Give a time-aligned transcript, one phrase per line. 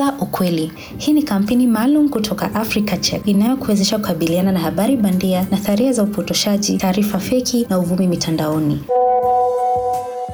[0.00, 0.72] Tangaza ukweli.
[0.98, 6.76] Hii ni kampeni maalum kutoka Africa Check inayokuwezesha kukabiliana na habari bandia, nadharia za upotoshaji,
[6.78, 8.80] taarifa feki na uvumi mitandaoni.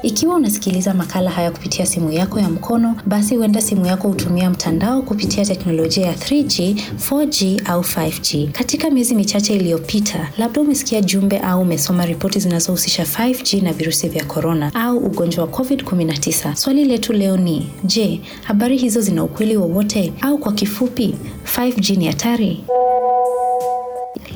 [0.03, 5.01] Ikiwa unasikiliza makala haya kupitia simu yako ya mkono, basi huenda simu yako hutumia mtandao
[5.01, 6.75] kupitia teknolojia ya 3G,
[7.09, 8.51] 4G au 5G.
[8.51, 14.25] Katika miezi michache iliyopita, labda umesikia jumbe au umesoma ripoti zinazohusisha 5G na virusi vya
[14.25, 16.55] korona au ugonjwa wa COVID-19.
[16.55, 21.15] Swali letu leo ni je, habari hizo zina ukweli wowote au kwa kifupi
[21.57, 22.63] 5G ni hatari?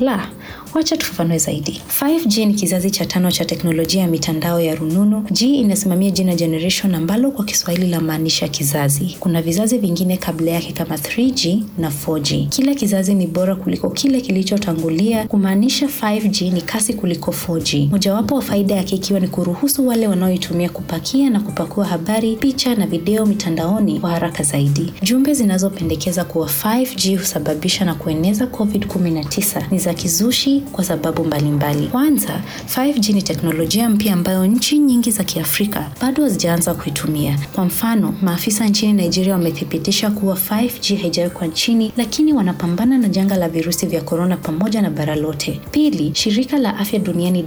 [0.02, 0.28] La,
[0.74, 1.80] wacha tufafanue zaidi.
[2.00, 5.24] 5G ni kizazi cha tano cha teknolojia ya mitandao ya rununu.
[5.32, 9.16] G inasimamia jina generation ambalo kwa Kiswahili la maanisha kizazi.
[9.20, 12.48] Kuna vizazi vingine kabla yake kama 3G na 4G.
[12.48, 17.90] Kila kizazi ni bora kuliko kile kilichotangulia, kumaanisha 5G ni kasi kuliko 4G.
[17.90, 22.86] Mojawapo wa faida yake ikiwa ni kuruhusu wale wanaoitumia kupakia na kupakua habari, picha na
[22.86, 24.92] video mitandaoni kwa haraka zaidi.
[25.02, 31.86] Jumbe zinazopendekeza kuwa 5G husababisha na kueneza COVID-19 ni za kizushi kwa sababu mbalimbali.
[31.86, 32.40] Kwanza,
[32.76, 37.38] 5G ni teknolojia mpya ambayo nchi nyingi za Kiafrika bado hazijaanza kuitumia.
[37.54, 43.48] Kwa mfano, maafisa nchini Nigeria wamethibitisha kuwa 5G haijawekwa nchini, lakini wanapambana na janga la
[43.48, 45.60] virusi vya korona pamoja na bara lote.
[45.70, 47.44] Pili, shirika la afya duniani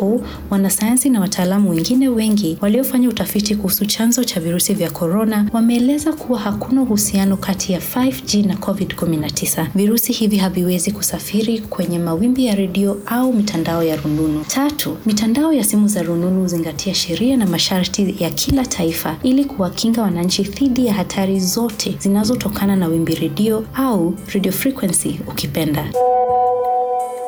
[0.00, 6.12] WHO, wanasayansi na wataalamu wengine wengi waliofanya utafiti kuhusu chanzo cha virusi vya korona wameeleza
[6.12, 9.66] kuwa hakuna uhusiano kati ya 5G na COVID-19.
[9.74, 14.44] Virusi hivi haviwezi kusafiri kwenye mawimbi ya redio au mitandao ya rununu.
[14.48, 20.02] Tatu, mitandao ya simu za rununu huzingatia sheria na masharti ya kila taifa ili kuwakinga
[20.02, 25.84] wananchi dhidi ya hatari zote zinazotokana na wimbi redio au radio frequency ukipenda.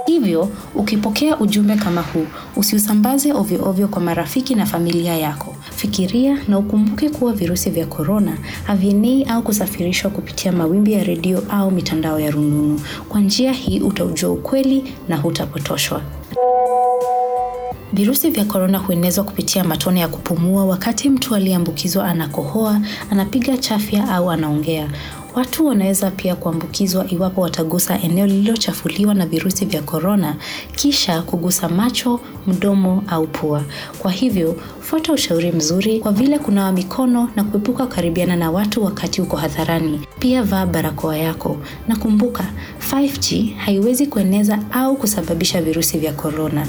[0.06, 5.49] Hivyo, ukipokea ujumbe kama huu, usiusambaze ovyo ovyo kwa marafiki na familia yako.
[5.76, 11.70] Fikiria na ukumbuke kuwa virusi vya korona havienei au kusafirishwa kupitia mawimbi ya redio au
[11.70, 12.80] mitandao ya rununu.
[13.08, 16.02] Kwa njia hii utaujua ukweli na hutapotoshwa.
[17.92, 24.30] Virusi vya korona huenezwa kupitia matone ya kupumua wakati mtu aliyeambukizwa anakohoa, anapiga chafya au
[24.30, 24.88] anaongea.
[25.34, 30.36] Watu wanaweza pia kuambukizwa iwapo watagusa eneo lililochafuliwa na virusi vya korona,
[30.76, 33.62] kisha kugusa macho, mdomo au pua.
[33.98, 34.56] Kwa hivyo,
[34.90, 40.00] fuata ushauri mzuri kwa vile kunawa mikono na kuepuka kukaribiana na watu wakati uko hadharani.
[40.18, 41.56] Pia vaa barakoa yako
[41.88, 42.44] na kumbuka,
[42.92, 46.66] 5G haiwezi kueneza au kusababisha virusi vya korona.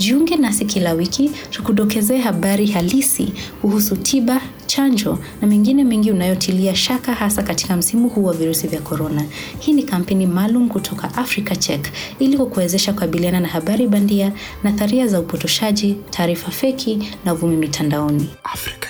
[0.00, 7.14] Jiunge nasi kila wiki tukudokezee habari halisi kuhusu tiba, chanjo na mengine mengi unayotilia shaka
[7.14, 9.24] hasa katika msimu huu wa virusi vya korona.
[9.58, 11.86] Hii ni kampeni maalum kutoka Africa Check
[12.18, 14.32] ili kukuwezesha kukabiliana na habari bandia,
[14.64, 18.30] nadharia za upotoshaji, taarifa feki na uvumi mitandaoni.
[18.44, 18.80] Africa.